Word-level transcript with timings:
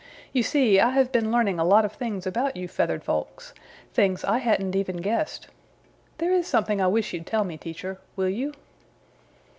You 0.33 0.41
see, 0.41 0.79
I 0.79 0.89
have 0.93 1.11
been 1.11 1.31
learning 1.31 1.59
a 1.59 1.63
lot 1.63 1.85
of 1.85 1.91
things 1.93 2.25
about 2.25 2.57
you 2.57 2.67
feathered 2.67 3.03
folks, 3.03 3.53
things 3.93 4.23
I 4.23 4.39
hadn't 4.39 4.75
even 4.75 4.97
guessed. 4.97 5.45
There 6.17 6.31
is 6.33 6.47
something 6.47 6.81
I 6.81 6.87
wish 6.87 7.13
you'd 7.13 7.27
tell 7.27 7.43
me, 7.43 7.55
Teacher; 7.55 7.99
will 8.15 8.27
you?" 8.29 8.53